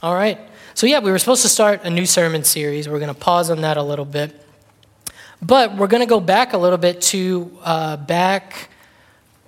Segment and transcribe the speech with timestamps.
[0.00, 0.38] All right.
[0.74, 2.88] So, yeah, we were supposed to start a new sermon series.
[2.88, 4.32] We're going to pause on that a little bit.
[5.42, 8.68] But we're going to go back a little bit to uh, back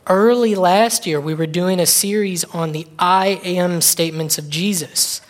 [0.09, 1.21] early last year.
[1.21, 5.21] We were doing a series on the I am statements of Jesus.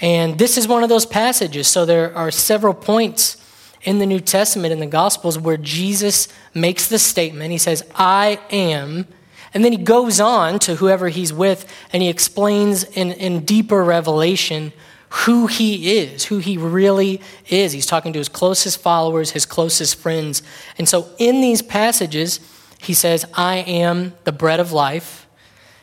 [0.00, 1.66] And this is one of those passages.
[1.66, 3.44] So, there are several points
[3.82, 7.50] in the New Testament, in the Gospels, where Jesus makes the statement.
[7.50, 9.08] He says, I am.
[9.54, 13.84] And then he goes on to whoever he's with and he explains in, in deeper
[13.84, 14.72] revelation
[15.10, 17.72] who he is, who he really is.
[17.72, 20.42] He's talking to his closest followers, his closest friends.
[20.78, 22.40] And so in these passages,
[22.78, 25.28] he says, I am the bread of life.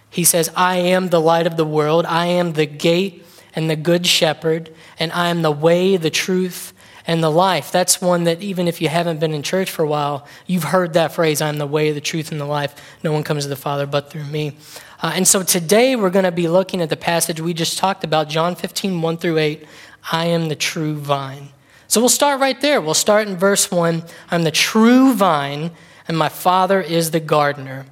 [0.10, 2.08] He says, I am the light of the world.
[2.08, 4.74] I am the gate and the good shepherd.
[4.98, 6.74] And I am the way, the truth,
[7.09, 7.72] and the life.
[7.72, 10.94] That's one that even if you haven't been in church for a while, you've heard
[10.94, 12.76] that phrase I'm the way, the truth, and the life.
[13.04, 14.55] No one comes to the Father but through me.
[15.02, 18.04] Uh, and so today we're going to be looking at the passage we just talked
[18.04, 19.66] about, John 15, 1 through 8.
[20.12, 21.49] I am the true vine.
[21.88, 22.80] So we'll start right there.
[22.80, 24.04] We'll start in verse 1.
[24.30, 25.71] I'm the true vine,
[26.07, 27.87] and my Father is the gardener.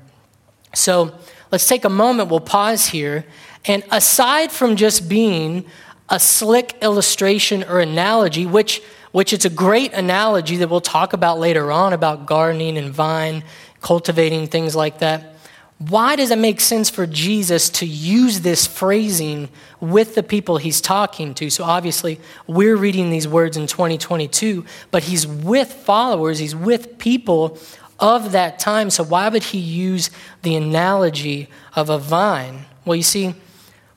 [0.76, 1.18] So
[1.52, 2.30] let's take a moment.
[2.30, 3.26] We'll pause here.
[3.66, 5.66] And aside from just being
[6.08, 11.40] a slick illustration or analogy, which which it's a great analogy that we'll talk about
[11.40, 13.44] later on about gardening and vine,
[13.82, 15.36] cultivating, things like that.
[15.80, 20.82] Why does it make sense for Jesus to use this phrasing with the people he's
[20.82, 21.52] talking to?
[21.52, 27.60] So, obviously, we're reading these words in 2022, but he's with followers, he's with people
[28.00, 28.90] of that time.
[28.90, 30.10] So, why would he use
[30.42, 32.66] the analogy of a vine?
[32.84, 33.36] Well, you see,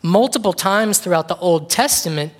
[0.02, 2.34] multiple times throughout the Old Testament,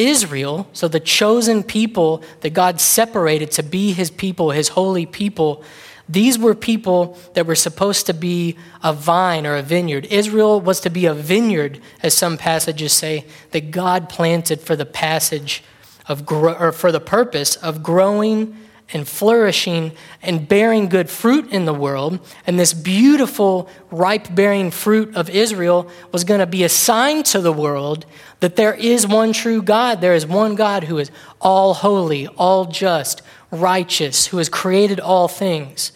[0.00, 5.62] Israel, so the chosen people that God separated to be his people, his holy people,
[6.08, 10.06] these were people that were supposed to be a vine or a vineyard.
[10.06, 14.86] Israel was to be a vineyard, as some passages say, that God planted for the
[14.86, 15.62] passage
[16.08, 18.56] of or for the purpose of growing
[18.92, 22.18] and flourishing and bearing good fruit in the world.
[22.46, 27.40] And this beautiful, ripe bearing fruit of Israel was going to be a sign to
[27.40, 28.04] the world
[28.40, 30.00] that there is one true God.
[30.00, 35.28] There is one God who is all holy, all just, righteous, who has created all
[35.28, 35.92] things.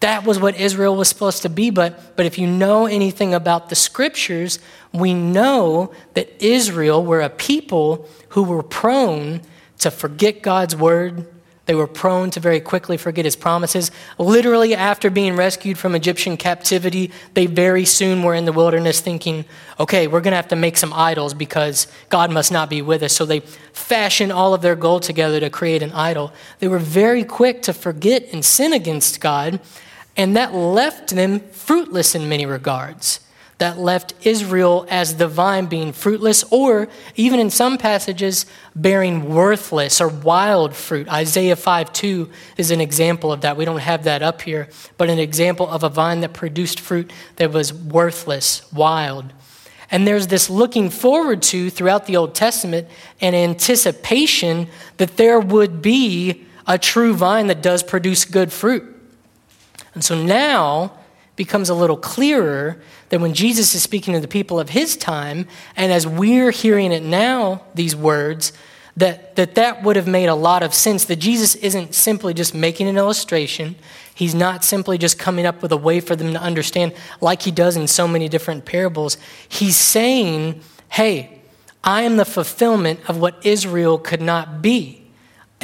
[0.00, 1.70] That was what Israel was supposed to be.
[1.70, 4.58] But, but if you know anything about the scriptures,
[4.92, 9.40] we know that Israel were a people who were prone
[9.78, 11.26] to forget God's word,
[11.66, 13.90] they were prone to very quickly forget his promises.
[14.18, 19.46] Literally, after being rescued from Egyptian captivity, they very soon were in the wilderness thinking,
[19.80, 23.02] okay, we're going to have to make some idols because God must not be with
[23.02, 23.14] us.
[23.14, 26.32] So they fashioned all of their gold together to create an idol.
[26.58, 29.58] They were very quick to forget and sin against God,
[30.16, 33.20] and that left them fruitless in many regards
[33.58, 40.00] that left Israel as the vine being fruitless, or even in some passages, bearing worthless
[40.00, 41.08] or wild fruit.
[41.08, 43.56] Isaiah 5 2 is an example of that.
[43.56, 47.12] We don't have that up here, but an example of a vine that produced fruit
[47.36, 49.32] that was worthless, wild.
[49.90, 52.88] And there's this looking forward to throughout the Old Testament
[53.20, 58.90] an anticipation that there would be a true vine that does produce good fruit.
[59.94, 60.92] And so now,
[61.36, 65.46] becomes a little clearer that when Jesus is speaking to the people of his time,
[65.76, 68.52] and as we're hearing it now, these words,
[68.96, 72.54] that, that that would have made a lot of sense that Jesus isn't simply just
[72.54, 73.74] making an illustration.
[74.14, 77.50] He's not simply just coming up with a way for them to understand like he
[77.50, 79.16] does in so many different parables.
[79.48, 81.40] He's saying, hey,
[81.82, 85.03] I am the fulfillment of what Israel could not be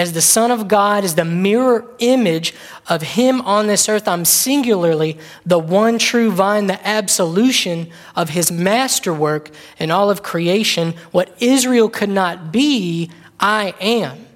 [0.00, 2.54] as the Son of God, as the mirror image
[2.88, 8.50] of Him on this earth, I'm singularly the one true vine, the absolution of His
[8.50, 10.94] masterwork in all of creation.
[11.10, 14.26] What Israel could not be, I am.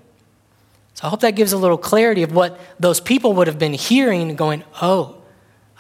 [0.93, 3.73] So I hope that gives a little clarity of what those people would have been
[3.73, 5.17] hearing going, oh,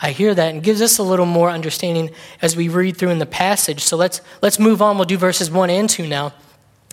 [0.00, 3.19] I hear that, and gives us a little more understanding as we read through in
[3.19, 3.84] the passage.
[3.84, 4.97] So let's, let's move on.
[4.97, 6.33] We'll do verses 1 and 2 now.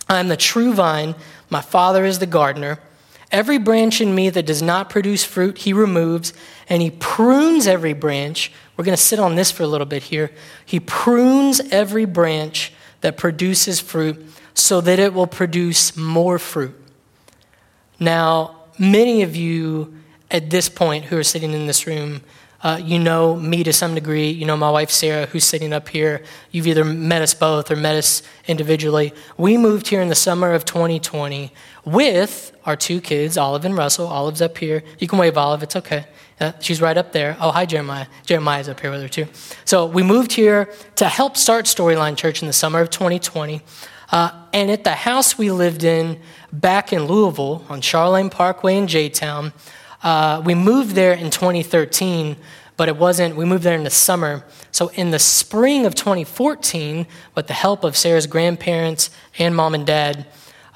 [0.08, 1.14] I am the true vine,
[1.52, 2.78] my Father is the gardener.
[3.30, 6.32] Every branch in me that does not produce fruit, he removes,
[6.66, 8.50] and he prunes every branch.
[8.76, 10.32] We're going to sit on this for a little bit here.
[10.64, 12.72] He prunes every branch
[13.02, 16.74] that produces fruit so that it will produce more fruit.
[18.00, 19.94] Now, many of you
[20.30, 22.22] at this point who are sitting in this room
[22.62, 24.30] uh, you know me to some degree.
[24.30, 26.22] You know my wife Sarah, who's sitting up here.
[26.50, 29.12] You've either met us both or met us individually.
[29.36, 31.52] We moved here in the summer of 2020
[31.84, 34.06] with our two kids, Olive and Russell.
[34.06, 34.84] Olive's up here.
[34.98, 35.62] You can wave, Olive.
[35.62, 36.06] It's okay.
[36.40, 37.36] Uh, she's right up there.
[37.40, 38.06] Oh, hi, Jeremiah.
[38.24, 39.26] Jeremiah's up here with her too.
[39.64, 43.62] So we moved here to help start Storyline Church in the summer of 2020.
[44.10, 46.20] Uh, and at the house we lived in
[46.52, 49.52] back in Louisville on Charlene Parkway in J Town,
[50.02, 52.36] uh, we moved there in 2013,
[52.76, 54.44] but it wasn't, we moved there in the summer.
[54.70, 59.86] So in the spring of 2014, with the help of Sarah's grandparents and mom and
[59.86, 60.26] dad,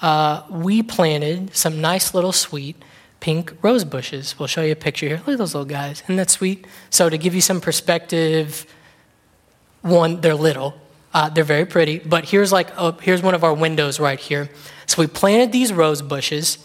[0.02, 2.76] uh, we planted some nice little sweet
[3.20, 4.38] pink rose bushes.
[4.38, 5.16] We'll show you a picture here.
[5.18, 6.02] Look at those little guys.
[6.02, 6.66] Isn't that sweet?
[6.90, 8.66] So to give you some perspective,
[9.82, 10.80] one, they're little.
[11.14, 14.50] Uh, they're very pretty, but here's like a, here's one of our windows right here.
[14.84, 16.58] So we planted these rose bushes,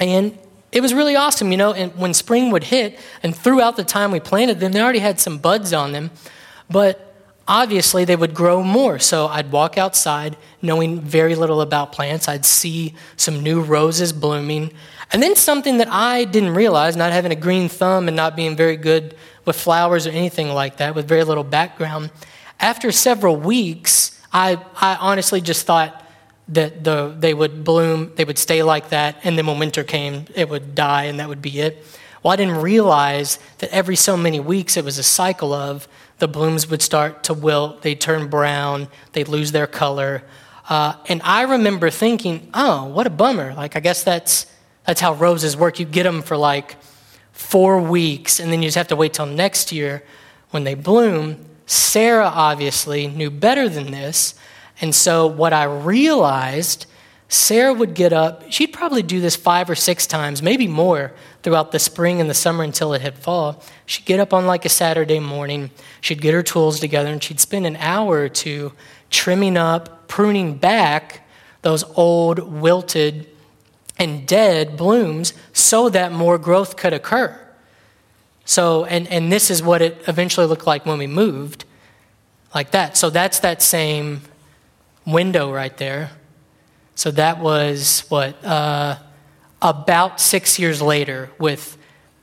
[0.00, 0.36] and
[0.72, 1.72] it was really awesome, you know.
[1.72, 5.20] And when spring would hit, and throughout the time we planted them, they already had
[5.20, 6.10] some buds on them,
[6.70, 7.14] but
[7.46, 8.98] obviously they would grow more.
[8.98, 12.28] So I'd walk outside, knowing very little about plants.
[12.28, 14.72] I'd see some new roses blooming,
[15.12, 18.56] and then something that I didn't realize, not having a green thumb and not being
[18.56, 22.10] very good with flowers or anything like that, with very little background
[22.60, 26.04] after several weeks, I, I honestly just thought
[26.48, 30.24] that the, they would bloom, they would stay like that, and then when winter came,
[30.34, 31.84] it would die, and that would be it.
[32.22, 35.86] Well, I didn't realize that every so many weeks it was a cycle of
[36.18, 40.24] the blooms would start to wilt, they'd turn brown, they'd lose their color.
[40.68, 43.54] Uh, and I remember thinking, oh, what a bummer.
[43.54, 44.46] Like, I guess that's,
[44.84, 45.78] that's how roses work.
[45.78, 46.76] You get them for like
[47.32, 50.02] four weeks, and then you just have to wait till next year
[50.50, 51.44] when they bloom.
[51.66, 54.34] Sarah obviously knew better than this.
[54.80, 56.86] And so, what I realized,
[57.28, 61.72] Sarah would get up, she'd probably do this five or six times, maybe more, throughout
[61.72, 63.62] the spring and the summer until it hit fall.
[63.86, 65.70] She'd get up on like a Saturday morning,
[66.00, 68.72] she'd get her tools together, and she'd spend an hour or two
[69.10, 71.26] trimming up, pruning back
[71.62, 73.26] those old, wilted,
[73.98, 77.38] and dead blooms so that more growth could occur.
[78.44, 81.64] So, and, and this is what it eventually looked like when we moved,
[82.54, 82.96] like that.
[82.96, 84.22] So that's that same
[85.08, 86.10] window right there.
[86.94, 88.98] So that was what, uh,
[89.62, 91.76] about six years later with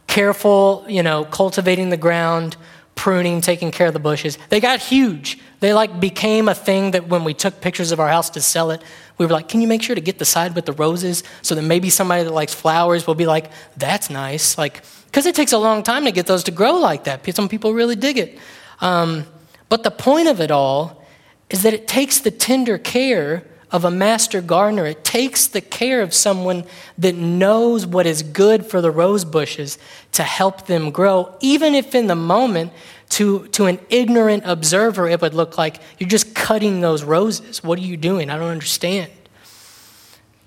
[0.07, 2.55] careful, you know, cultivating the ground,
[2.93, 4.37] pruning, taking care of the bushes.
[4.49, 5.39] They got huge.
[5.59, 8.71] They like became a thing that when we took pictures of our house to sell
[8.71, 8.81] it,
[9.17, 11.55] we were like, can you make sure to get the side with the roses so
[11.55, 14.57] that maybe somebody that likes flowers will be like, that's nice.
[14.57, 17.25] Like, because it takes a long time to get those to grow like that.
[17.33, 18.37] Some people really dig it.
[18.81, 19.25] Um,
[19.69, 21.05] but the point of it all
[21.50, 24.86] is that it takes the tender care of a master gardener.
[24.86, 26.65] It takes the care of someone
[26.97, 29.77] that knows what is good for the rose bushes
[30.13, 32.71] to help them grow, even if in the moment,
[33.09, 37.63] to, to an ignorant observer, it would look like you're just cutting those roses.
[37.63, 38.30] What are you doing?
[38.30, 39.12] I don't understand.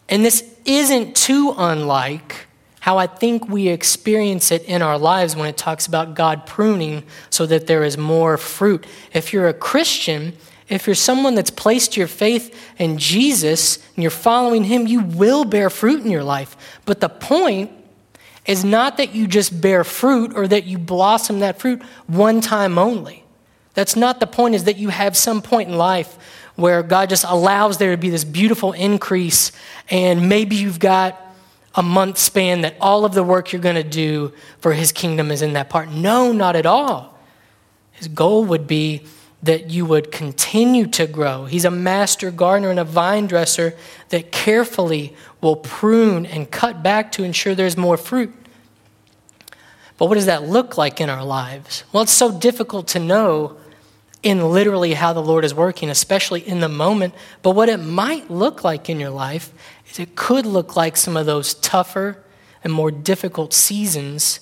[0.09, 2.47] And this isn't too unlike
[2.81, 7.05] how I think we experience it in our lives when it talks about God pruning
[7.31, 8.87] so that there is more fruit.
[9.13, 10.33] If you're a Christian,
[10.69, 15.45] if you're someone that's placed your faith in Jesus and you're following Him, you will
[15.45, 16.57] bear fruit in your life.
[16.85, 17.71] But the point
[18.45, 22.79] is not that you just bear fruit or that you blossom that fruit one time
[22.79, 23.25] only.
[23.75, 26.19] That's not the point, is that you have some point in life
[26.57, 29.53] where God just allows there to be this beautiful increase,
[29.91, 31.21] and maybe you've got
[31.75, 35.31] a month span that all of the work you're going to do for his kingdom
[35.31, 35.89] is in that part.
[35.91, 37.17] No, not at all.
[37.93, 39.03] His goal would be
[39.43, 41.45] that you would continue to grow.
[41.45, 43.77] He's a master gardener and a vine dresser
[44.09, 48.35] that carefully will prune and cut back to ensure there's more fruit.
[49.97, 51.85] But what does that look like in our lives?
[51.93, 53.57] Well, it's so difficult to know
[54.23, 57.15] in literally how the Lord is working, especially in the moment.
[57.43, 59.53] But what it might look like in your life
[59.89, 62.23] is it could look like some of those tougher
[62.65, 64.41] and more difficult seasons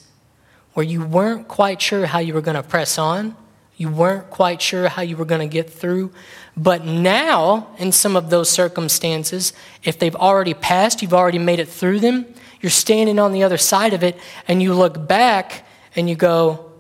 [0.73, 3.37] where you weren't quite sure how you were going to press on.
[3.77, 6.13] You weren't quite sure how you were going to get through.
[6.57, 9.53] But now, in some of those circumstances,
[9.85, 12.27] if they've already passed, you've already made it through them,
[12.61, 14.19] you're standing on the other side of it,
[14.49, 16.73] and you look back and you go,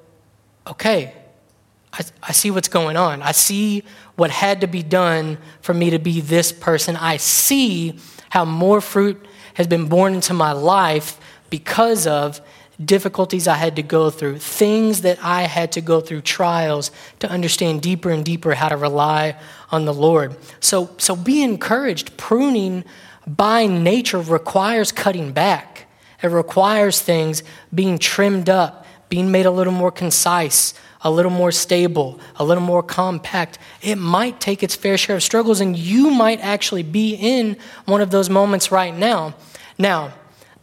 [0.66, 1.12] okay,
[1.92, 3.22] I, I see what's going on.
[3.22, 3.82] I see
[4.16, 6.96] what had to be done for me to be this person.
[6.96, 7.98] I see
[8.30, 9.24] how more fruit
[9.54, 12.40] has been born into my life because of
[12.84, 16.90] difficulties I had to go through, things that I had to go through, trials
[17.20, 19.36] to understand deeper and deeper how to rely
[19.70, 20.36] on the Lord.
[20.60, 22.16] So, so be encouraged.
[22.16, 22.84] Pruning
[23.26, 25.88] by nature requires cutting back,
[26.22, 27.42] it requires things
[27.74, 32.62] being trimmed up, being made a little more concise, a little more stable, a little
[32.62, 37.14] more compact, it might take its fair share of struggles, and you might actually be
[37.14, 39.34] in one of those moments right now.
[39.78, 40.14] Now,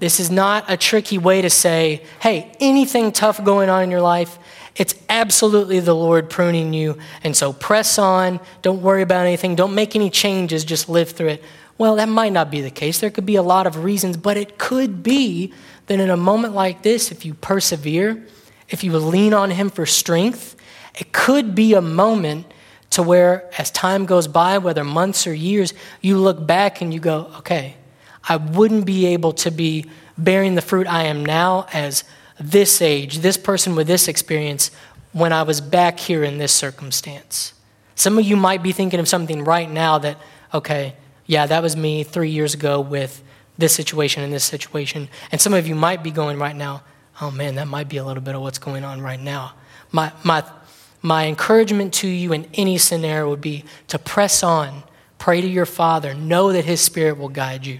[0.03, 4.01] this is not a tricky way to say, hey, anything tough going on in your
[4.01, 4.37] life,
[4.75, 6.97] it's absolutely the Lord pruning you.
[7.23, 8.41] And so press on.
[8.61, 9.55] Don't worry about anything.
[9.55, 10.65] Don't make any changes.
[10.65, 11.43] Just live through it.
[11.77, 12.99] Well, that might not be the case.
[12.99, 15.53] There could be a lot of reasons, but it could be
[15.85, 18.27] that in a moment like this, if you persevere,
[18.67, 20.57] if you lean on Him for strength,
[20.99, 22.53] it could be a moment
[22.89, 26.99] to where, as time goes by, whether months or years, you look back and you
[26.99, 27.77] go, okay,
[28.27, 29.85] I wouldn't be able to be
[30.17, 32.03] bearing the fruit I am now as
[32.39, 34.71] this age, this person with this experience,
[35.11, 37.53] when I was back here in this circumstance.
[37.95, 40.17] Some of you might be thinking of something right now that,
[40.53, 43.23] okay, yeah, that was me three years ago with
[43.57, 45.09] this situation and this situation.
[45.31, 46.83] And some of you might be going right now,
[47.21, 49.53] oh man, that might be a little bit of what's going on right now.
[49.91, 50.43] My, my,
[51.01, 54.83] my encouragement to you in any scenario would be to press on,
[55.19, 57.79] pray to your Father, know that His Spirit will guide you.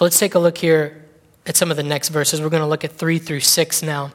[0.00, 1.04] So let's take a look here
[1.44, 2.40] at some of the next verses.
[2.40, 4.12] We're going to look at 3 through 6 now.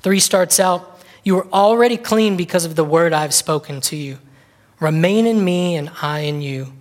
[0.00, 4.18] 3 starts out You are already clean because of the word I've spoken to you.
[4.80, 6.72] Remain in me, and I in you.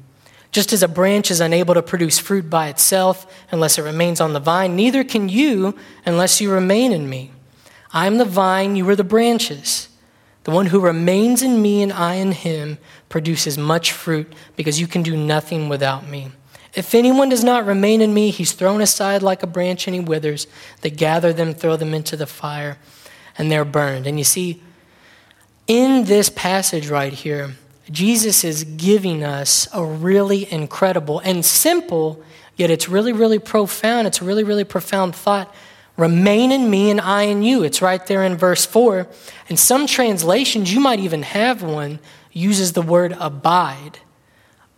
[0.52, 4.34] Just as a branch is unable to produce fruit by itself unless it remains on
[4.34, 7.30] the vine, neither can you unless you remain in me.
[7.94, 9.90] I am the vine, you are the branches.
[10.46, 12.80] The one who remains in me and I in him
[13.10, 16.32] produces much fruit because you can do nothing without me.
[16.74, 20.00] If anyone does not remain in me, he's thrown aside like a branch and he
[20.00, 20.48] withers.
[20.82, 22.78] They gather them, throw them into the fire,
[23.38, 24.08] and they're burned.
[24.08, 24.62] And you see,
[25.68, 27.56] in this passage right here,
[27.90, 32.24] Jesus is giving us a really incredible and simple,
[32.56, 34.08] yet it's really, really profound.
[34.08, 35.54] It's a really, really profound thought.
[35.98, 37.64] Remain in me and I in you.
[37.64, 39.08] It's right there in verse 4.
[39.50, 42.00] And some translations, you might even have one,
[42.32, 44.00] uses the word abide.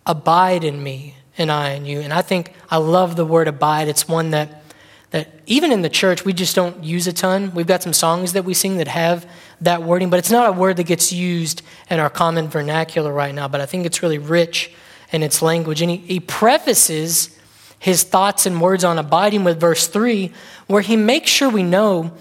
[0.07, 2.01] Abide in me and I and you.
[2.01, 3.87] And I think I love the word abide.
[3.87, 4.63] It's one that
[5.11, 7.51] that even in the church we just don't use a ton.
[7.53, 9.29] We've got some songs that we sing that have
[9.61, 13.33] that wording, but it's not a word that gets used in our common vernacular right
[13.33, 13.47] now.
[13.47, 14.73] But I think it's really rich
[15.11, 15.81] in its language.
[15.81, 17.37] And he, he prefaces
[17.77, 20.31] his thoughts and words on abiding with verse 3,
[20.65, 22.11] where he makes sure we know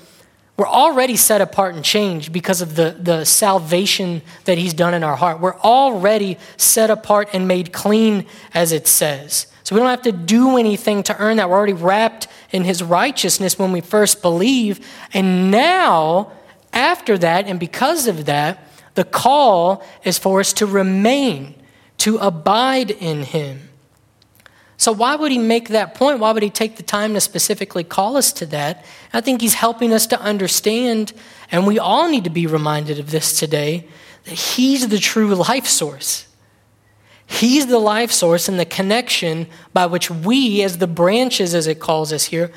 [0.56, 5.02] we're already set apart and changed because of the, the salvation that He's done in
[5.02, 5.40] our heart.
[5.40, 9.46] We're already set apart and made clean, as it says.
[9.64, 11.48] So we don't have to do anything to earn that.
[11.48, 14.86] We're already wrapped in His righteousness when we first believe.
[15.14, 16.32] And now,
[16.72, 21.54] after that, and because of that, the call is for us to remain,
[21.98, 23.70] to abide in Him.
[24.82, 26.18] So, why would he make that point?
[26.18, 28.84] Why would he take the time to specifically call us to that?
[29.12, 31.12] I think he's helping us to understand,
[31.52, 33.86] and we all need to be reminded of this today,
[34.24, 36.26] that he's the true life source.
[37.24, 41.78] He's the life source and the connection by which we, as the branches, as it
[41.78, 42.50] calls us here,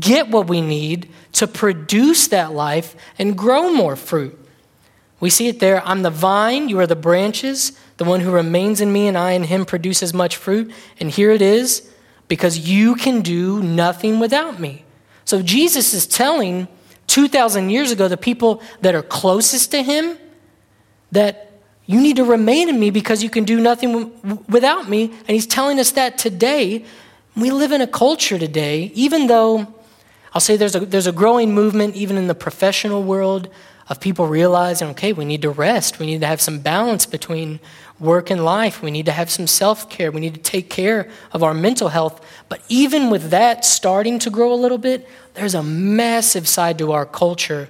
[0.00, 4.45] get what we need to produce that life and grow more fruit.
[5.18, 5.86] We see it there.
[5.86, 7.72] I'm the vine, you are the branches.
[7.96, 10.70] The one who remains in me and I in him produces much fruit.
[11.00, 11.90] And here it is
[12.28, 14.84] because you can do nothing without me.
[15.24, 16.68] So Jesus is telling
[17.06, 20.18] 2,000 years ago the people that are closest to him
[21.12, 21.50] that
[21.86, 25.04] you need to remain in me because you can do nothing w- without me.
[25.04, 26.84] And he's telling us that today.
[27.36, 29.72] We live in a culture today, even though
[30.32, 33.48] I'll say there's a, there's a growing movement, even in the professional world,
[33.88, 35.98] of people realizing, okay, we need to rest.
[35.98, 37.60] We need to have some balance between
[38.00, 38.82] work and life.
[38.82, 40.10] We need to have some self care.
[40.10, 42.24] We need to take care of our mental health.
[42.48, 46.92] But even with that starting to grow a little bit, there's a massive side to
[46.92, 47.68] our culture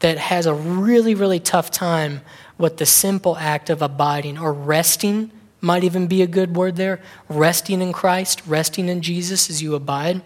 [0.00, 2.20] that has a really, really tough time
[2.56, 5.30] with the simple act of abiding or resting,
[5.60, 7.00] might even be a good word there.
[7.28, 10.22] Resting in Christ, resting in Jesus as you abide.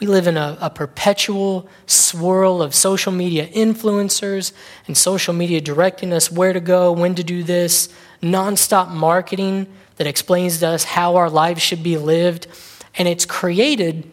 [0.00, 4.52] We live in a, a, perpetual swirl of social media influencers
[4.86, 7.88] and social media directing us where to go, when to do this,
[8.20, 12.48] nonstop marketing that explains to us how our lives should be lived.
[12.96, 14.10] And it's created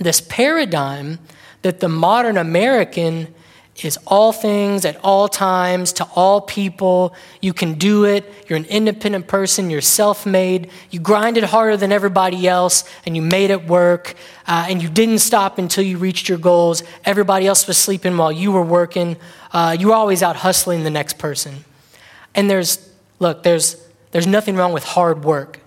[0.00, 1.18] this paradigm
[1.62, 3.34] that the modern American
[3.82, 7.14] is all things at all times to all people.
[7.40, 8.30] You can do it.
[8.46, 9.68] You're an independent person.
[9.68, 10.70] You're self made.
[10.90, 14.14] You grinded harder than everybody else and you made it work.
[14.46, 16.84] Uh, and you didn't stop until you reached your goals.
[17.04, 19.16] Everybody else was sleeping while you were working.
[19.52, 21.64] Uh, you were always out hustling the next person.
[22.34, 22.88] And there's,
[23.18, 25.60] look, there's, there's nothing wrong with hard work.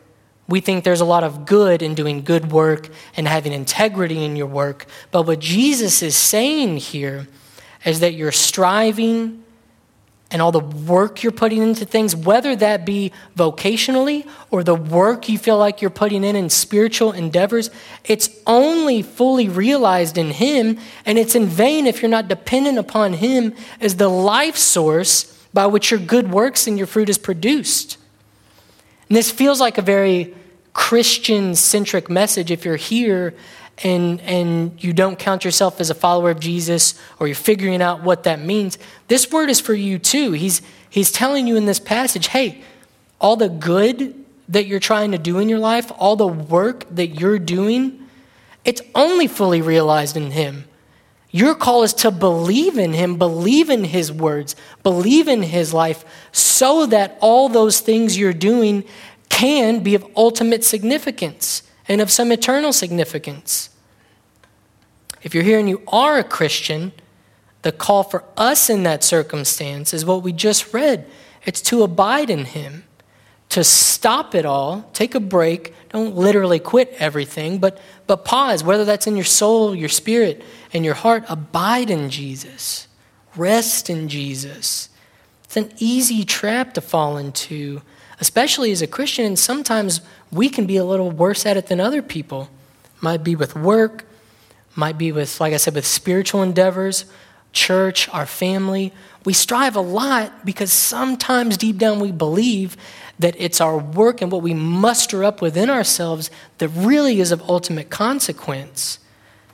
[0.47, 4.37] We think there's a lot of good in doing good work and having integrity in
[4.37, 4.85] your work.
[5.11, 7.27] But what Jesus is saying here
[7.87, 9.43] is that you're striving
[10.29, 15.29] and all the work you're putting into things, whether that be vocationally or the work
[15.29, 17.69] you feel like you're putting in in spiritual endeavors,
[18.03, 23.13] it's only fully realized in Him, and it's in vain if you're not dependent upon
[23.13, 27.97] Him as the life source by which your good works and your fruit is produced.
[29.07, 30.35] And this feels like a very
[30.73, 33.33] Christian centric message if you're here
[33.83, 38.03] and, and you don't count yourself as a follower of Jesus or you're figuring out
[38.03, 40.31] what that means, this word is for you too.
[40.31, 42.63] He's, he's telling you in this passage hey,
[43.19, 47.19] all the good that you're trying to do in your life, all the work that
[47.19, 48.07] you're doing,
[48.63, 50.65] it's only fully realized in Him.
[51.29, 56.05] Your call is to believe in Him, believe in His words, believe in His life,
[56.31, 58.85] so that all those things you're doing
[59.29, 63.69] can be of ultimate significance and of some eternal significance.
[65.23, 66.91] If you're here and you are a Christian,
[67.61, 71.05] the call for us in that circumstance is what we just read
[71.45, 72.83] it's to abide in Him,
[73.49, 75.73] to stop it all, take a break.
[75.89, 80.83] Don't literally quit everything, but, but pause, whether that's in your soul, your spirit, and
[80.83, 81.23] your heart.
[81.29, 82.89] Abide in Jesus,
[83.37, 84.89] rest in Jesus.
[85.45, 87.81] It's an easy trap to fall into
[88.19, 91.79] especially as a Christian, and sometimes we can be a little worse at it than
[91.79, 92.49] other people.
[93.01, 94.05] Might be with work,
[94.75, 97.05] might be with, like I said, with spiritual endeavors,
[97.51, 98.93] church, our family.
[99.25, 102.77] We strive a lot because sometimes deep down we believe
[103.19, 107.41] that it's our work and what we muster up within ourselves that really is of
[107.49, 108.99] ultimate consequence.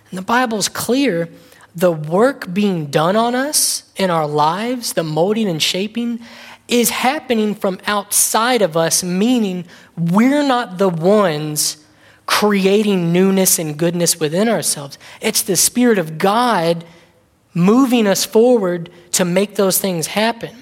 [0.09, 1.29] And the Bible's clear
[1.75, 6.19] the work being done on us in our lives, the molding and shaping,
[6.67, 9.65] is happening from outside of us, meaning
[9.97, 11.85] we're not the ones
[12.25, 14.97] creating newness and goodness within ourselves.
[15.21, 16.85] It's the Spirit of God
[17.53, 20.55] moving us forward to make those things happen.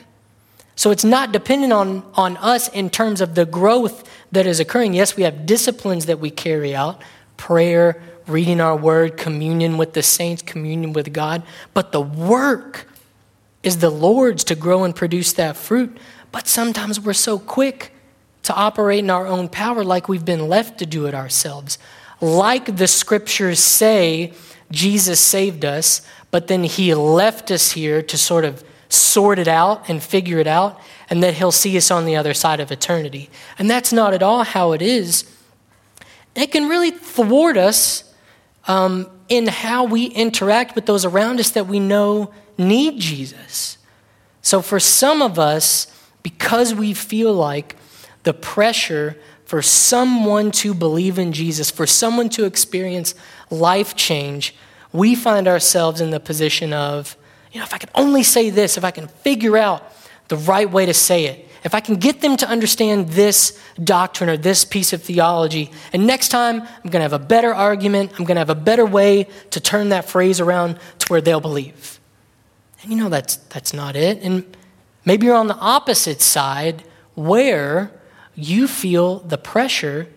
[0.76, 4.94] So it's not dependent on, on us in terms of the growth that is occurring.
[4.94, 7.02] Yes, we have disciplines that we carry out
[7.38, 11.44] prayer, reading our word, communion with the saints, communion with God.
[11.74, 12.88] But the work
[13.64, 15.98] is the Lord's to grow and produce that fruit.
[16.32, 17.94] But sometimes we're so quick
[18.44, 21.78] to operate in our own power like we've been left to do it ourselves.
[22.20, 24.34] Like the scriptures say,
[24.72, 29.88] Jesus saved us, but then he left us here to sort of sort it out
[29.90, 33.30] and figure it out, and that he'll see us on the other side of eternity.
[33.58, 35.26] And that's not at all how it is.
[36.36, 38.14] It can really thwart us
[38.68, 42.34] um, in how we interact with those around us that we know
[42.68, 43.78] need Jesus.
[44.42, 45.88] So, for some of us,
[46.24, 47.76] because we feel like
[48.24, 53.16] the pressure for someone to believe in Jesus, for someone to experience
[53.50, 54.56] life change,
[54.94, 57.18] we find ourselves in the position of,
[57.52, 59.84] you know, if I could only say this, if I can figure out
[60.30, 64.30] the right way to say it, if I can get them to understand this doctrine
[64.30, 68.12] or this piece of theology, and next time I'm going to have a better argument,
[68.18, 71.42] I'm going to have a better way to turn that phrase around to where they'll
[71.42, 72.01] believe.
[72.82, 74.22] And you know that's, that's not it.
[74.24, 74.58] And
[75.06, 76.84] maybe you're on the opposite side
[77.16, 77.92] where
[78.36, 80.08] you feel the pressure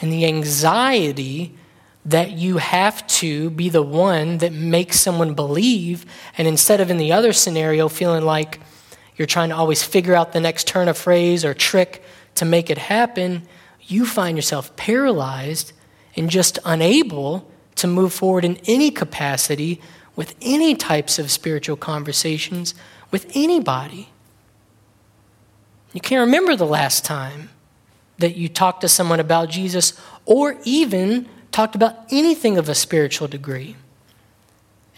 [0.00, 1.56] and the anxiety
[2.04, 6.04] that you have to be the one that makes someone believe.
[6.36, 8.60] And instead of in the other scenario, feeling like
[9.16, 12.02] you're trying to always figure out the next turn of phrase or trick
[12.34, 13.46] to make it happen,
[13.80, 15.72] you find yourself paralyzed
[16.16, 19.80] and just unable to move forward in any capacity
[20.16, 22.74] with any types of spiritual conversations
[23.10, 24.08] with anybody.
[25.92, 27.50] You can't remember the last time
[28.18, 33.28] that you talked to someone about Jesus or even talked about anything of a spiritual
[33.28, 33.76] degree.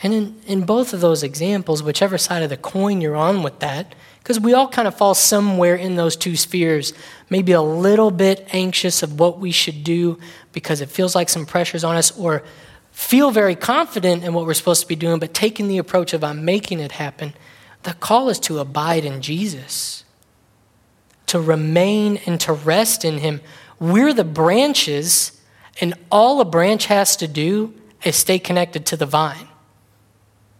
[0.03, 3.61] And in, in both of those examples, whichever side of the coin you're on with
[3.61, 6.93] that, because we all kind of fall somewhere in those two spheres,
[7.31, 10.19] maybe a little bit anxious of what we should do
[10.53, 12.43] because it feels like some pressure's on us, or
[12.97, 16.25] feel very confident in what we're supposed to be doing, but taking the approach of
[16.25, 17.35] I'm making it happen,
[17.83, 20.03] the call is to abide in Jesus,
[21.27, 23.43] to remain and to rest in Him.
[23.79, 25.39] We're the branches,
[25.79, 29.47] and all a branch has to do is stay connected to the vine.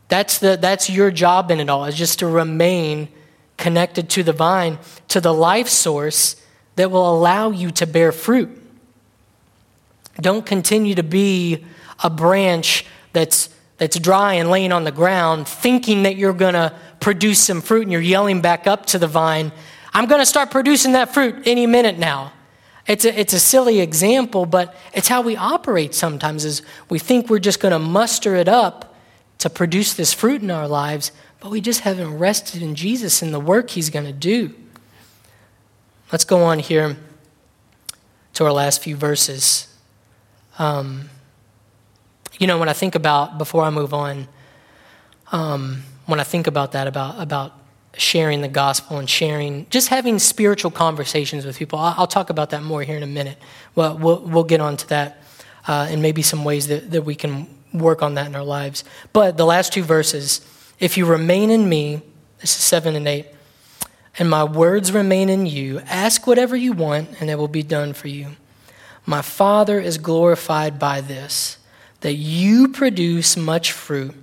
[0.09, 3.09] That's, the, that's your job in it all, is just to remain
[3.57, 6.37] connected to the vine, to the life source
[6.75, 8.63] that will allow you to bear fruit.
[10.21, 11.65] Don't continue to be
[12.03, 16.75] a branch that's, that's dry and laying on the ground, thinking that you're going to
[17.01, 19.53] produce some fruit and you're yelling back up to the vine,
[19.93, 22.33] I'm going to start producing that fruit any minute now.
[22.87, 27.29] It's a, it's a silly example, but it's how we operate sometimes is we think
[27.29, 28.95] we're just going to muster it up
[29.39, 33.35] to produce this fruit in our lives, but we just haven't rested in Jesus and
[33.35, 34.55] the work he's going to do.
[36.13, 36.97] Let's go on here
[38.35, 39.75] to our last few verses.
[40.59, 41.11] Um,
[42.39, 44.29] you know, when I think about, before I move on,
[45.33, 47.53] um, when I think about that, about, about
[47.97, 51.79] sharing the gospel and sharing, just having spiritual conversations with people.
[51.79, 53.39] I'll, I'll talk about that more here in a minute.
[53.75, 55.23] Well, we'll, we'll get on to that
[55.67, 58.85] uh, and maybe some ways that, that we can work on that in our lives.
[59.13, 60.41] But the last two verses
[60.79, 62.03] if you remain in me,
[62.41, 63.27] this is 7 and 8,
[64.19, 67.95] and my words remain in you, ask whatever you want, and it will be done
[67.95, 68.29] for you.
[69.07, 71.56] My Father is glorified by this,
[72.07, 74.15] that you produce much fruit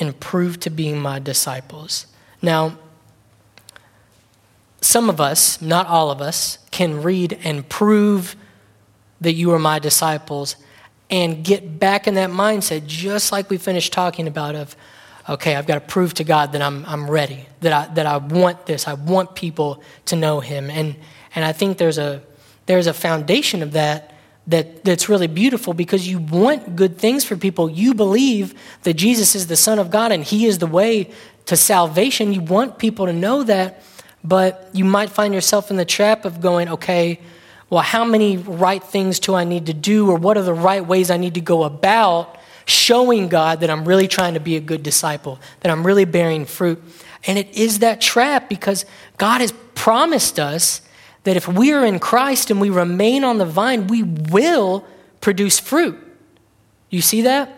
[0.00, 2.08] and prove to be my disciples.
[2.42, 2.76] Now,
[4.80, 8.34] some of us, not all of us, can read and prove
[9.20, 10.56] that you are my disciples
[11.08, 14.74] and get back in that mindset, just like we finished talking about of,
[15.28, 18.16] okay, I've got to prove to God that I'm, I'm ready, that I, that I
[18.16, 18.88] want this.
[18.88, 20.68] I want people to know him.
[20.68, 20.96] And,
[21.36, 22.24] and I think there's a,
[22.66, 24.13] there's a foundation of that,
[24.46, 27.70] that that's really beautiful because you want good things for people.
[27.70, 31.10] You believe that Jesus is the Son of God and he is the way
[31.46, 32.32] to salvation.
[32.32, 33.82] You want people to know that
[34.24, 37.20] but you might find yourself in the trap of going, okay,
[37.68, 40.84] well, how many right things do I need to do, or what are the right
[40.84, 44.60] ways I need to go about showing God that I'm really trying to be a
[44.60, 46.82] good disciple, that I'm really bearing fruit?
[47.26, 48.86] And it is that trap because
[49.18, 50.80] God has promised us
[51.24, 54.86] that if we are in Christ and we remain on the vine, we will
[55.20, 55.98] produce fruit.
[56.90, 57.50] You see that?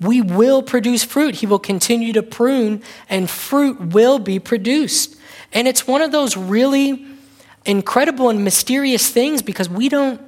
[0.00, 1.36] We will produce fruit.
[1.36, 5.16] He will continue to prune, and fruit will be produced.
[5.52, 7.04] And it's one of those really
[7.64, 10.20] incredible and mysterious things because we don't,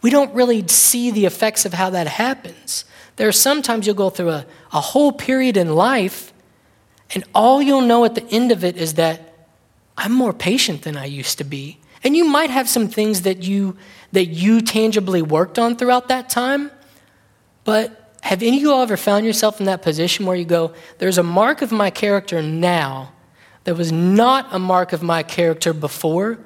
[0.00, 2.84] we don't really see the effects of how that happens.
[3.16, 6.32] There are sometimes you'll go through a, a whole period in life,
[7.14, 9.34] and all you'll know at the end of it is that
[9.96, 11.78] I'm more patient than I used to be.
[12.04, 13.76] And you might have some things that you
[14.12, 16.70] that you tangibly worked on throughout that time,
[17.64, 20.72] but have any of you all ever found yourself in that position where you go,
[20.98, 23.12] there's a mark of my character now
[23.64, 26.38] that was not a mark of my character before.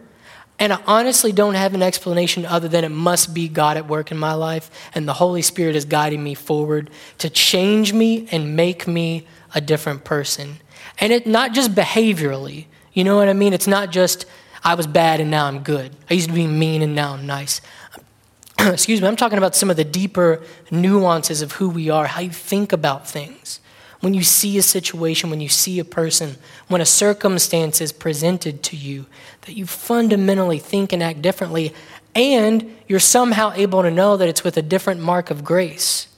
[0.58, 4.10] And I honestly don't have an explanation other than it must be God at work
[4.10, 8.56] in my life, and the Holy Spirit is guiding me forward to change me and
[8.56, 10.56] make me a different person.
[11.00, 13.52] And it not just behaviorally, you know what I mean?
[13.52, 14.26] It's not just
[14.68, 15.96] I was bad and now I'm good.
[16.10, 17.62] I used to be mean and now I'm nice.
[18.58, 22.20] Excuse me, I'm talking about some of the deeper nuances of who we are, how
[22.20, 23.60] you think about things
[24.00, 26.36] when you see a situation, when you see a person,
[26.68, 29.06] when a circumstance is presented to you,
[29.46, 31.72] that you fundamentally think and act differently,
[32.14, 36.08] and you're somehow able to know that it's with a different mark of grace.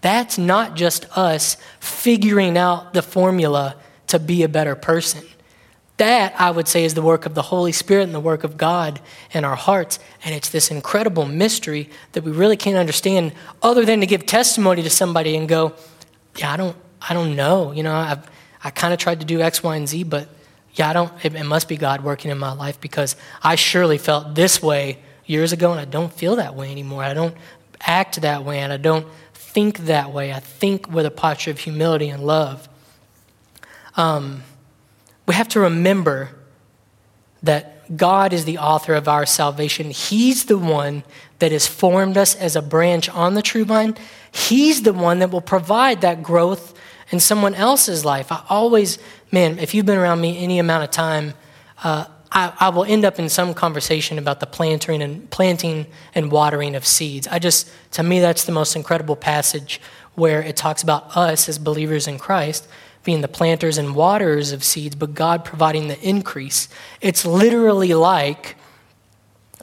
[0.00, 3.76] That's not just us figuring out the formula
[4.08, 5.24] to be a better person.
[5.98, 8.58] That, I would say, is the work of the Holy Spirit and the work of
[8.58, 9.00] God
[9.32, 9.98] in our hearts.
[10.24, 13.32] And it's this incredible mystery that we really can't understand
[13.62, 15.72] other than to give testimony to somebody and go,
[16.36, 16.76] Yeah, I don't,
[17.08, 17.72] I don't know.
[17.72, 18.28] You know, I've,
[18.62, 20.28] I kind of tried to do X, Y, and Z, but
[20.74, 23.96] yeah, I don't, it, it must be God working in my life because I surely
[23.96, 27.02] felt this way years ago and I don't feel that way anymore.
[27.02, 27.34] I don't
[27.80, 30.32] act that way and I don't think that way.
[30.32, 32.68] I think with a posture of humility and love.
[33.96, 34.42] Um,
[35.26, 36.30] we have to remember
[37.42, 39.90] that God is the author of our salvation.
[39.90, 41.04] He's the one
[41.38, 43.96] that has formed us as a branch on the true vine.
[44.32, 46.74] He's the one that will provide that growth
[47.10, 48.32] in someone else's life.
[48.32, 48.98] I always,
[49.30, 51.34] man, if you've been around me any amount of time,
[51.84, 56.32] uh, I, I, will end up in some conversation about the planting and planting and
[56.32, 57.28] watering of seeds.
[57.28, 59.80] I just, to me, that's the most incredible passage
[60.14, 62.66] where it talks about us as believers in Christ
[63.06, 66.68] being the planters and waterers of seeds, but God providing the increase.
[67.00, 68.56] It's literally like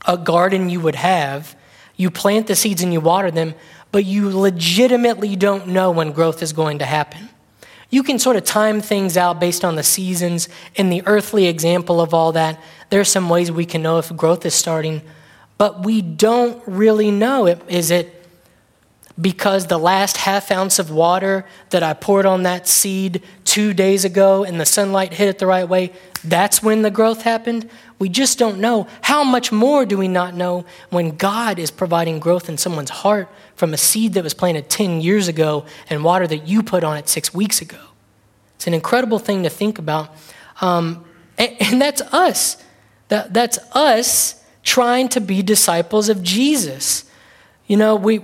[0.08, 1.56] a garden you would have.
[1.96, 3.54] You plant the seeds and you water them,
[3.92, 7.30] but you legitimately don't know when growth is going to happen.
[7.92, 10.50] You can sort of time things out based on the seasons.
[10.74, 12.60] In the earthly example of all that,
[12.94, 15.02] There are some ways we can know if growth is starting,
[15.58, 17.48] but we don't really know.
[17.48, 18.23] Is it
[19.20, 24.06] because the last half ounce of water that I poured on that seed two days
[24.06, 27.70] ago and the sunlight hit it the right way, that's when the growth happened?
[28.00, 28.88] We just don't know.
[29.02, 33.30] How much more do we not know when God is providing growth in someone's heart
[33.56, 36.98] from a seed that was planted 10 years ago and water that you put on
[36.98, 37.78] it six weeks ago?
[38.56, 40.16] It's an incredible thing to think about.
[40.62, 41.06] Um,
[41.38, 42.64] and, and, that's us.
[43.10, 47.10] That, that's us trying to be disciples of Jesus.
[47.68, 48.20] You know, we,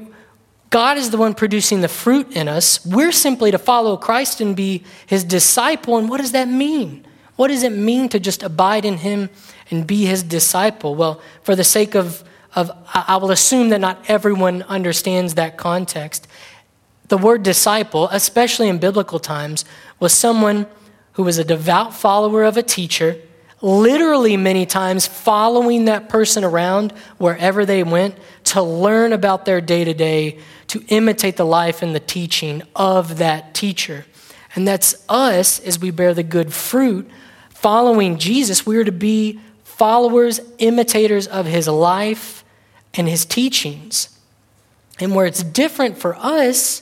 [0.69, 2.85] God is the one producing the fruit in us.
[2.85, 5.97] We're simply to follow Christ and be his disciple.
[5.97, 7.05] And what does that mean?
[7.35, 9.29] What does it mean to just abide in him
[9.71, 10.93] and be his disciple?
[10.93, 12.23] Well, for the sake of,
[12.55, 16.27] of I will assume that not everyone understands that context.
[17.07, 19.65] The word disciple, especially in biblical times,
[19.99, 20.67] was someone
[21.13, 23.17] who was a devout follower of a teacher,
[23.61, 29.83] literally many times following that person around wherever they went to learn about their day
[29.83, 34.05] to day, to imitate the life and the teaching of that teacher.
[34.55, 37.09] And that's us as we bear the good fruit.
[37.49, 42.43] Following Jesus, we are to be followers, imitators of his life
[42.93, 44.17] and his teachings.
[44.99, 46.81] And where it's different for us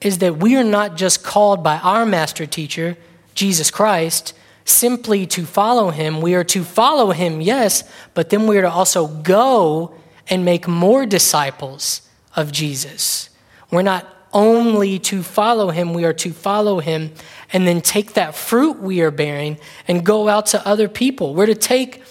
[0.00, 2.96] is that we are not just called by our master teacher,
[3.34, 6.20] Jesus Christ, simply to follow him.
[6.20, 9.94] We are to follow him, yes, but then we are to also go
[10.28, 12.02] and make more disciples
[12.36, 13.30] of Jesus.
[13.70, 17.12] We're not only to follow him, we are to follow him
[17.52, 21.34] and then take that fruit we are bearing and go out to other people.
[21.34, 22.02] We're to take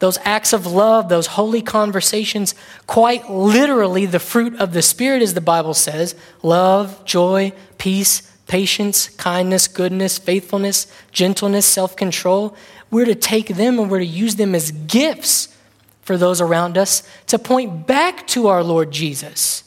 [0.00, 2.54] those acts of love, those holy conversations,
[2.86, 9.08] quite literally the fruit of the Spirit, as the Bible says love, joy, peace, patience,
[9.10, 12.56] kindness, goodness, faithfulness, gentleness, self control.
[12.90, 15.54] We're to take them and we're to use them as gifts
[16.02, 19.64] for those around us to point back to our Lord Jesus.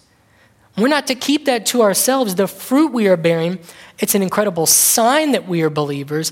[0.77, 2.36] We're not to keep that to ourselves.
[2.36, 3.60] The fruit we are bearing,
[3.99, 6.31] it's an incredible sign that we are believers.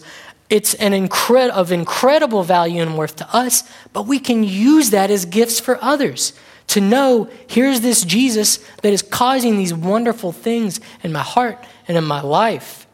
[0.49, 5.25] It's an of incredible value and worth to us, but we can use that as
[5.25, 6.33] gifts for others
[6.69, 11.97] to know here's this Jesus that is causing these wonderful things in my heart and
[11.97, 12.85] in my life.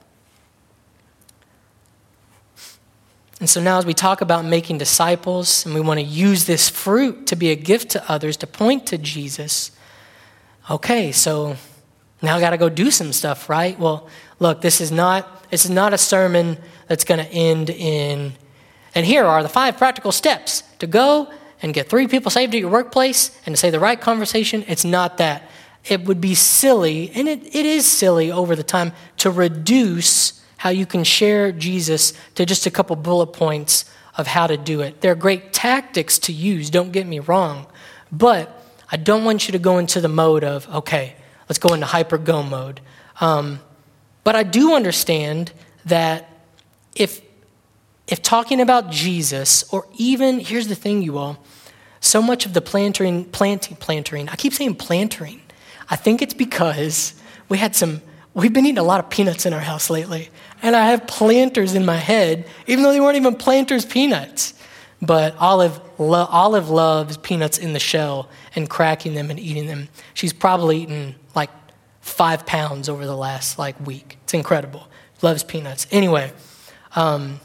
[3.42, 6.70] And so now, as we talk about making disciples and we want to use this
[6.70, 9.72] fruit to be a gift to others, to point to Jesus,
[10.70, 11.56] okay, so
[12.22, 13.78] now I got to go do some stuff, right?
[13.78, 14.08] Well,
[14.40, 18.34] look, this is not, this is not a sermon that's going to end in,
[18.94, 22.60] and here are the five practical steps to go and get three people saved at
[22.60, 24.64] your workplace and to say the right conversation.
[24.68, 25.50] It's not that.
[25.88, 30.70] It would be silly, and it, it is silly over the time, to reduce how
[30.70, 33.86] you can share Jesus to just a couple bullet points
[34.18, 35.02] of how to do it.
[35.02, 37.68] They're great tactics to use, don't get me wrong.
[38.12, 41.16] But I don't want you to go into the mode of, okay,
[41.50, 42.82] let's go into hyper go mode.
[43.20, 43.60] Um,
[44.24, 45.52] but I do understand
[45.86, 46.30] that
[46.96, 47.22] if
[48.08, 51.44] if talking about Jesus, or even here's the thing, you all,
[52.00, 54.30] so much of the plantering, planting, plantering.
[54.30, 55.42] I keep saying plantering.
[55.90, 57.14] I think it's because
[57.50, 58.02] we had some.
[58.34, 60.30] We've been eating a lot of peanuts in our house lately,
[60.62, 64.55] and I have planters in my head, even though they weren't even planters peanuts.
[65.06, 69.90] But Olive, lo- Olive loves peanuts in the shell and cracking them and eating them.
[70.14, 71.50] She's probably eaten like
[72.02, 74.18] five pounds over the last like week.
[74.24, 74.88] It's incredible.
[75.22, 75.88] Loves peanuts.
[75.92, 76.32] Anyway,
[76.96, 77.40] um,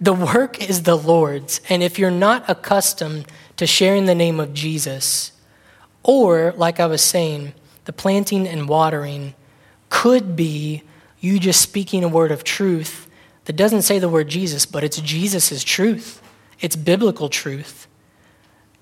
[0.00, 1.60] the work is the Lord's.
[1.68, 5.32] And if you're not accustomed to sharing the name of Jesus,
[6.02, 7.54] or like I was saying,
[7.86, 9.34] the planting and watering
[9.88, 10.82] could be
[11.20, 13.08] you just speaking a word of truth
[13.46, 16.20] that doesn't say the word Jesus, but it's Jesus' truth.
[16.60, 17.86] It's biblical truth.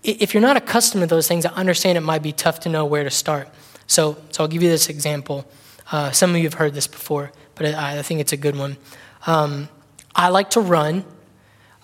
[0.03, 2.85] If you're not accustomed to those things, I understand it might be tough to know
[2.85, 3.49] where to start.
[3.87, 5.47] So, so I'll give you this example.
[5.91, 8.57] Uh, some of you have heard this before, but I, I think it's a good
[8.57, 8.77] one.
[9.27, 9.69] Um,
[10.15, 11.05] I like to run.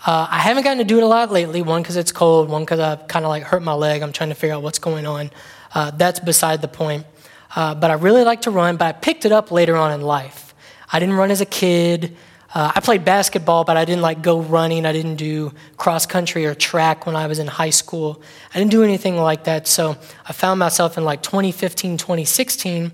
[0.07, 1.62] Uh, I haven't gotten to do it a lot lately.
[1.62, 2.48] One because it's cold.
[2.48, 4.03] One because I've kind of like hurt my leg.
[4.03, 5.31] I'm trying to figure out what's going on.
[5.74, 7.07] Uh, that's beside the point.
[7.55, 8.76] Uh, but I really like to run.
[8.76, 10.55] But I picked it up later on in life.
[10.90, 12.16] I didn't run as a kid.
[12.53, 14.85] Uh, I played basketball, but I didn't like go running.
[14.85, 18.21] I didn't do cross country or track when I was in high school.
[18.53, 19.69] I didn't do anything like that.
[19.69, 22.91] So I found myself in like 2015, 2016,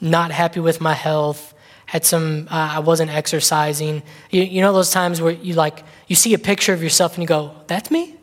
[0.00, 1.54] not happy with my health
[1.88, 6.14] had some uh, i wasn't exercising you, you, know those times where you like you
[6.14, 8.14] see a picture of yourself and you go that's me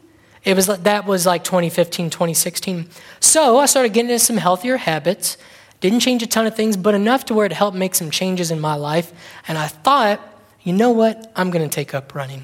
[0.43, 2.87] it was that was like 2015 2016
[3.19, 5.35] so i started getting into some healthier habits
[5.79, 8.51] didn't change a ton of things but enough to where it helped make some changes
[8.51, 9.11] in my life
[9.47, 10.21] and i thought
[10.65, 12.43] you know what i'm going to take up running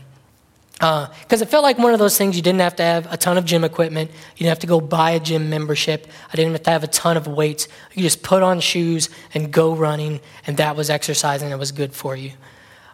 [0.81, 3.15] because uh, it felt like one of those things you didn't have to have a
[3.15, 4.09] ton of gym equipment.
[4.09, 6.07] You didn't have to go buy a gym membership.
[6.33, 7.67] I didn't have to have a ton of weights.
[7.93, 11.71] You just put on shoes and go running, and that was exercise and it was
[11.71, 12.31] good for you.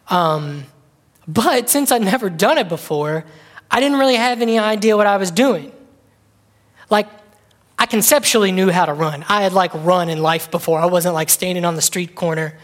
[0.10, 0.66] Um,
[1.30, 3.24] but since I'd never done it before,
[3.72, 5.72] I didn't really have any idea what I was doing.
[6.90, 7.08] Like,
[7.80, 9.24] I conceptually knew how to run.
[9.30, 10.80] I had like run in life before.
[10.80, 12.58] I wasn't like standing on the street corner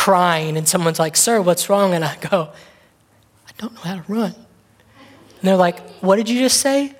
[0.00, 1.92] crying, and someone's like, Sir, what's wrong?
[1.92, 2.48] And I go,
[3.46, 4.34] I don't know how to run.
[4.34, 6.94] And they're like, What did you just say?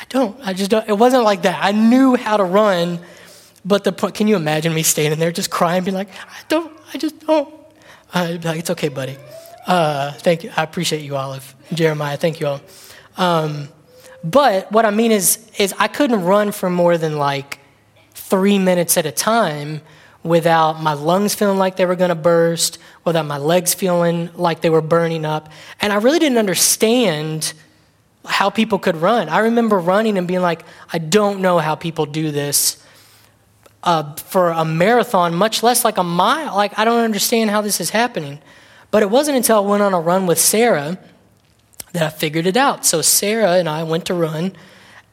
[0.00, 0.36] I don't.
[0.42, 0.88] I just don't.
[0.88, 1.62] It wasn't like that.
[1.62, 2.98] I knew how to run,
[3.64, 6.72] but the point, can you imagine me standing there just crying, being like, I don't,
[6.92, 7.54] I just don't.
[8.12, 9.16] I'd be like, it's okay, buddy.
[9.64, 10.50] Uh, thank you.
[10.56, 11.54] I appreciate you, Olive.
[11.72, 12.60] Jeremiah, thank you all.
[13.16, 13.68] Um,
[14.24, 17.60] but what I mean is, is I couldn't run for more than like
[18.12, 19.82] three minutes at a time
[20.24, 24.62] without my lungs feeling like they were going to burst, without my legs feeling like
[24.62, 25.50] they were burning up.
[25.80, 27.52] And I really didn't understand
[28.24, 29.28] how people could run.
[29.28, 32.82] I remember running and being like, I don't know how people do this
[33.82, 36.56] uh, for a marathon, much less like a mile.
[36.56, 38.40] Like, I don't understand how this is happening.
[38.90, 40.98] But it wasn't until I went on a run with Sarah
[41.92, 42.86] that I figured it out.
[42.86, 44.56] So, Sarah and I went to run,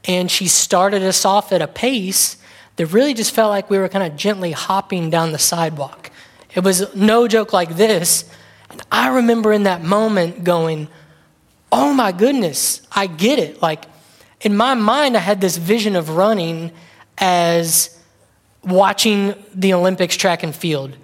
[0.05, 2.37] and she started us off at a pace
[2.75, 6.11] that really just felt like we were kind of gently hopping down the sidewalk.
[6.53, 8.29] It was no joke like this.
[8.69, 10.87] And I remember in that moment going,
[11.71, 13.61] oh my goodness, I get it.
[13.61, 13.85] Like
[14.41, 16.71] in my mind, I had this vision of running
[17.17, 17.97] as
[18.63, 20.95] watching the Olympics track and field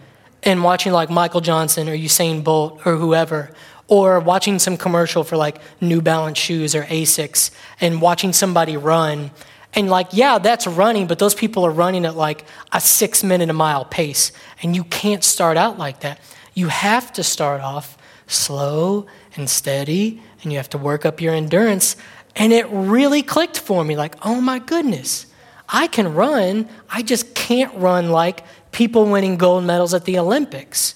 [0.44, 3.52] and watching like Michael Johnson or Usain Bolt or whoever,
[3.88, 9.32] or watching some commercial for like New Balance shoes or Asics and watching somebody run.
[9.74, 13.50] And like, yeah, that's running, but those people are running at like a six minute
[13.50, 14.32] a mile pace.
[14.64, 16.20] And you can't start out like that.
[16.54, 21.34] You have to start off slow and steady, and you have to work up your
[21.34, 21.96] endurance.
[22.36, 25.28] And it really clicked for me like, oh my goodness,
[25.70, 26.70] I can run.
[26.90, 30.96] I just can't run like people winning gold medals at the Olympics.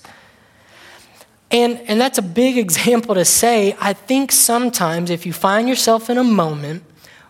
[1.49, 3.75] And, and that's a big example to say.
[3.79, 6.83] I think sometimes if you find yourself in a moment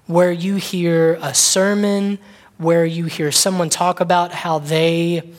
[0.08, 2.20] where you hear a sermon,
[2.58, 5.32] where you hear someone talk about how they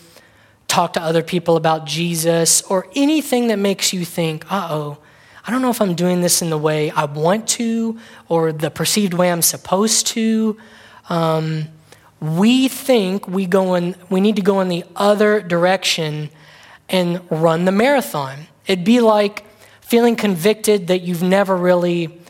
[0.69, 4.99] talk to other people about Jesus, or anything that makes you think, uh oh,
[5.47, 7.99] I don't know if I'm doing this in the way I want to
[8.29, 10.57] or the perceived way I'm supposed to.
[11.09, 11.69] Um,
[12.21, 16.31] we think we go in, we need to go in the other direction
[16.89, 18.47] and run the marathon.
[18.67, 19.45] It'd be like
[19.81, 22.22] feeling convicted that you've never really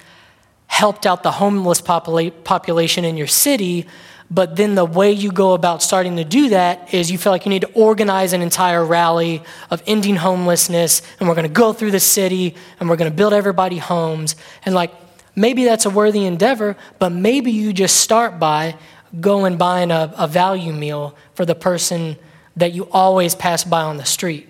[0.72, 3.86] helped out the homeless popula- population in your city,
[4.30, 7.44] but then the way you go about starting to do that is you feel like
[7.44, 11.74] you need to organize an entire rally of ending homelessness, and we're going to go
[11.74, 14.34] through the city and we're going to build everybody homes.
[14.64, 14.90] And like,
[15.36, 18.74] maybe that's a worthy endeavor, but maybe you just start by
[19.20, 22.16] going buying a, a value meal for the person
[22.56, 24.48] that you always pass by on the street.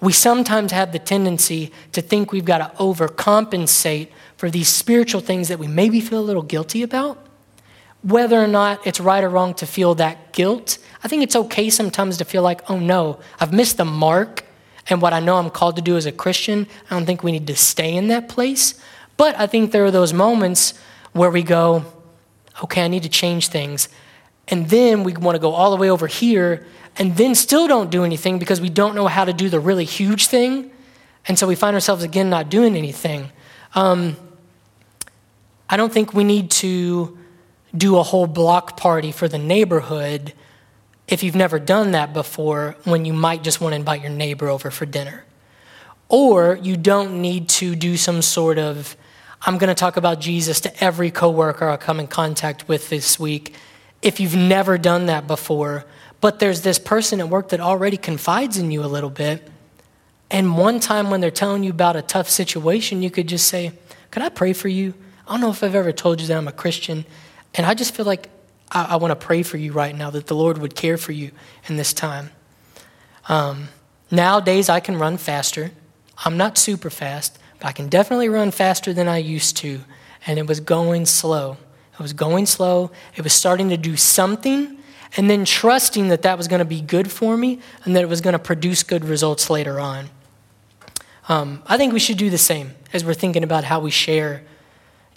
[0.00, 5.48] We sometimes have the tendency to think we've got to overcompensate for these spiritual things
[5.48, 7.26] that we maybe feel a little guilty about
[8.06, 11.68] whether or not it's right or wrong to feel that guilt, I think it's okay
[11.70, 14.44] sometimes to feel like, oh no, I've missed the mark
[14.88, 16.68] and what I know I'm called to do as a Christian.
[16.88, 18.80] I don't think we need to stay in that place.
[19.16, 20.74] But I think there are those moments
[21.12, 21.84] where we go,
[22.62, 23.88] okay, I need to change things.
[24.46, 26.64] And then we want to go all the way over here
[26.98, 29.84] and then still don't do anything because we don't know how to do the really
[29.84, 30.70] huge thing.
[31.26, 33.32] And so we find ourselves again not doing anything.
[33.74, 34.16] Um,
[35.68, 37.18] I don't think we need to
[37.76, 40.32] do a whole block party for the neighborhood
[41.08, 44.48] if you've never done that before when you might just want to invite your neighbor
[44.48, 45.24] over for dinner.
[46.08, 48.96] Or you don't need to do some sort of,
[49.42, 53.18] I'm going to talk about Jesus to every coworker I come in contact with this
[53.18, 53.54] week
[54.02, 55.84] if you've never done that before.
[56.20, 59.48] But there's this person at work that already confides in you a little bit.
[60.30, 63.72] And one time when they're telling you about a tough situation, you could just say,
[64.10, 64.94] Could I pray for you?
[65.26, 67.04] I don't know if I've ever told you that I'm a Christian.
[67.54, 68.28] And I just feel like
[68.70, 71.12] I, I want to pray for you right now that the Lord would care for
[71.12, 71.32] you
[71.68, 72.30] in this time.
[73.28, 73.68] Um,
[74.10, 75.72] nowadays, I can run faster.
[76.24, 79.80] I'm not super fast, but I can definitely run faster than I used to.
[80.26, 81.56] And it was going slow.
[81.94, 82.90] It was going slow.
[83.16, 84.78] It was starting to do something,
[85.16, 88.08] and then trusting that that was going to be good for me and that it
[88.08, 90.10] was going to produce good results later on.
[91.28, 94.42] Um, I think we should do the same as we're thinking about how we share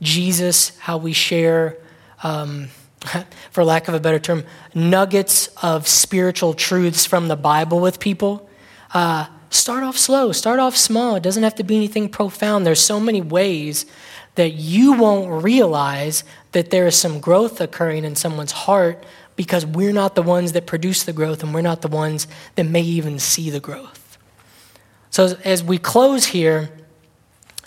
[0.01, 1.77] Jesus, how we share
[2.23, 2.69] um,
[3.51, 8.49] for lack of a better term, nuggets of spiritual truths from the Bible with people.
[8.93, 11.15] Uh, start off slow, start off small.
[11.15, 12.65] It doesn't have to be anything profound.
[12.65, 13.85] There's so many ways
[14.35, 19.93] that you won't realize that there is some growth occurring in someone's heart because we're
[19.93, 23.19] not the ones that produce the growth and we're not the ones that may even
[23.19, 24.17] see the growth.
[25.11, 26.69] So, as we close here,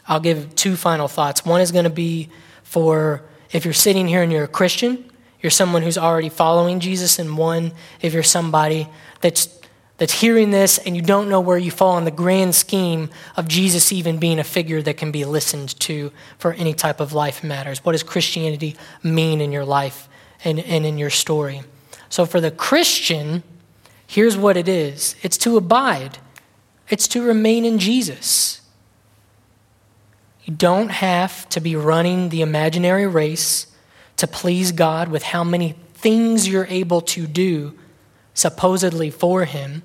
[0.07, 1.45] I'll give two final thoughts.
[1.45, 2.29] One is going to be
[2.63, 3.23] for
[3.53, 7.37] if you're sitting here and you're a Christian, you're someone who's already following Jesus, and
[7.37, 8.89] one, if you're somebody
[9.21, 9.61] that's
[9.99, 13.47] that's hearing this and you don't know where you fall in the grand scheme of
[13.47, 17.45] Jesus even being a figure that can be listened to for any type of life
[17.45, 17.85] matters.
[17.85, 18.75] What does Christianity
[19.05, 20.09] mean in your life
[20.45, 21.63] and, and in your story?
[22.09, 23.43] So, for the Christian,
[24.07, 26.19] here's what it is it's to abide,
[26.89, 28.62] it's to remain in Jesus.
[30.45, 33.67] You don't have to be running the imaginary race
[34.17, 37.79] to please God with how many things you're able to do
[38.35, 39.83] supposedly for Him.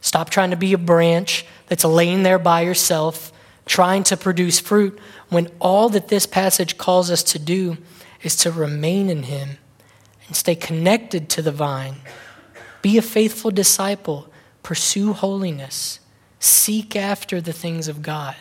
[0.00, 3.32] Stop trying to be a branch that's laying there by yourself,
[3.66, 4.98] trying to produce fruit,
[5.28, 7.78] when all that this passage calls us to do
[8.22, 9.58] is to remain in Him
[10.26, 11.96] and stay connected to the vine.
[12.80, 14.32] Be a faithful disciple,
[14.64, 16.00] pursue holiness,
[16.40, 18.36] seek after the things of God.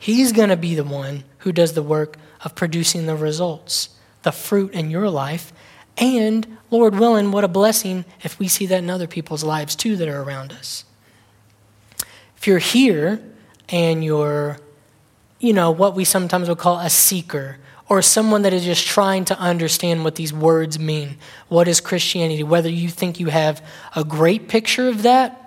[0.00, 3.90] He's going to be the one who does the work of producing the results,
[4.22, 5.52] the fruit in your life.
[5.98, 9.96] And, Lord willing, what a blessing if we see that in other people's lives too
[9.96, 10.86] that are around us.
[12.38, 13.22] If you're here
[13.68, 14.56] and you're,
[15.38, 17.58] you know, what we sometimes would call a seeker,
[17.90, 21.18] or someone that is just trying to understand what these words mean.
[21.48, 22.44] What is Christianity?
[22.44, 23.62] Whether you think you have
[23.96, 25.39] a great picture of that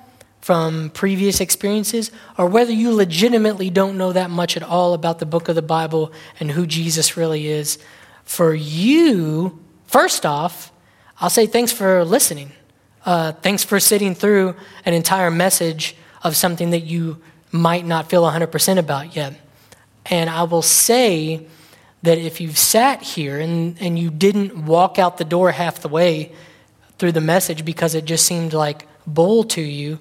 [0.44, 5.26] from previous experiences, or whether you legitimately don't know that much at all about the
[5.26, 7.80] book of the Bible and who Jesus really is,
[8.26, 10.74] for you, first off,
[11.22, 12.52] I'll say thanks for listening.
[13.06, 17.22] Uh, thanks for sitting through an entire message of something that you
[17.54, 19.40] might not feel 100% about yet.
[20.08, 21.48] And I will say
[22.02, 25.88] that if you've sat here and, and you didn't walk out the door half the
[25.88, 26.34] way
[26.98, 30.00] through the message because it just seemed like bull to you,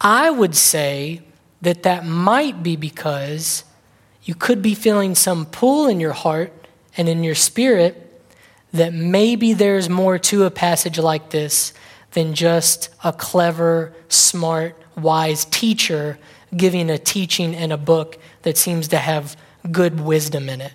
[0.00, 1.22] I would say
[1.62, 3.64] that that might be because
[4.24, 6.52] you could be feeling some pull in your heart
[6.96, 8.06] and in your spirit
[8.72, 11.72] that maybe there's more to a passage like this
[12.12, 16.18] than just a clever, smart, wise teacher
[16.56, 19.36] giving a teaching in a book that seems to have
[19.70, 20.72] good wisdom in it.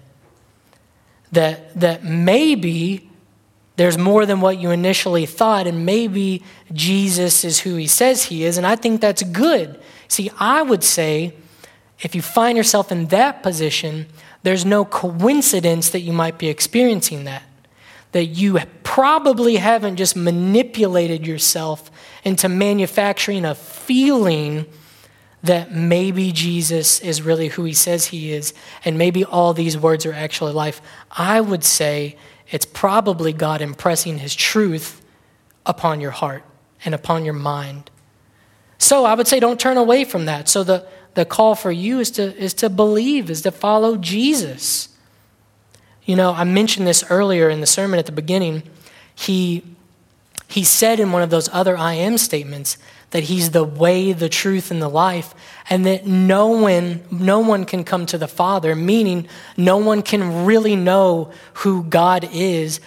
[1.31, 3.09] That, that maybe
[3.75, 8.45] there's more than what you initially thought, and maybe Jesus is who he says he
[8.45, 9.79] is, and I think that's good.
[10.07, 11.33] See, I would say
[11.99, 14.07] if you find yourself in that position,
[14.43, 17.43] there's no coincidence that you might be experiencing that.
[18.11, 21.91] That you probably haven't just manipulated yourself
[22.23, 24.65] into manufacturing a feeling
[25.43, 28.53] that maybe Jesus is really who he says he is,
[28.83, 30.81] and maybe all these words are actually life.
[31.11, 32.17] I would say
[32.49, 35.03] it's probably God impressing His truth
[35.65, 36.43] upon your heart
[36.83, 37.89] and upon your mind.
[38.77, 40.47] So I would say don't turn away from that.
[40.49, 40.85] So the,
[41.15, 44.89] the call for you is to, is to believe, is to follow Jesus.
[46.03, 48.63] You know, I mentioned this earlier in the sermon at the beginning.
[49.15, 49.63] He,
[50.47, 52.77] he said in one of those other I am statements
[53.15, 55.33] that he's the way, the truth, and the life,
[55.69, 60.43] and that no one, no one can come to the Father, meaning no one can
[60.43, 62.81] really know who God is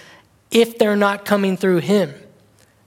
[0.51, 2.12] if they're not coming through him.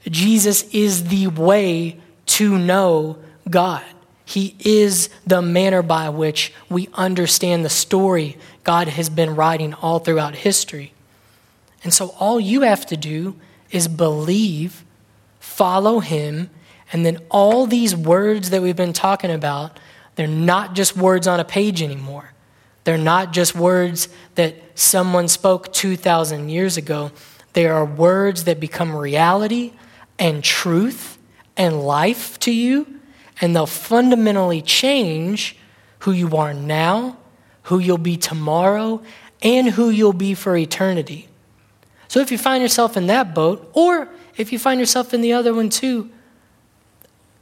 [0.08, 3.18] Jesus is the way to know
[3.50, 3.86] God.
[4.24, 9.98] He is the manner by which we understand the story God has been writing all
[9.98, 10.94] throughout history.
[11.84, 13.34] And so all you have to do
[13.72, 14.86] is believe,
[15.39, 16.52] follow Him,
[16.92, 19.80] and then all these words that we've been talking about,
[20.16, 22.34] they're not just words on a page anymore.
[22.84, 27.12] They're not just words that someone spoke 2,000 years ago.
[27.54, 29.74] They are words that become reality
[30.18, 31.18] and truth
[31.56, 33.00] and life to you,
[33.39, 35.58] and they'll fundamentally change
[36.00, 37.18] who you are now,
[37.64, 39.02] who you'll be tomorrow,
[39.42, 41.28] and who you'll be for eternity.
[42.08, 45.34] So if you find yourself in that boat, or if you find yourself in the
[45.34, 46.10] other one too,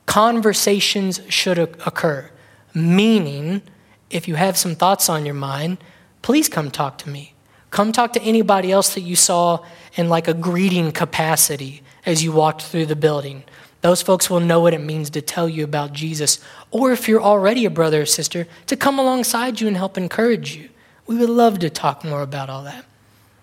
[0.10, 2.32] conversations should occur.
[2.74, 3.62] Meaning,
[4.10, 5.78] if you have some thoughts on your mind,
[6.24, 7.34] please come talk to me.
[7.70, 12.32] Come talk to anybody else that you saw in like a greeting capacity as you
[12.32, 13.44] walked through the building.
[13.82, 16.40] Those folks will know what it means to tell you about Jesus.
[16.72, 20.56] Or if you're already a brother or sister, to come alongside you and help encourage
[20.56, 20.70] you.
[21.06, 22.84] We would love to talk more about all that.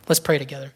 [0.09, 0.73] Let's pray together.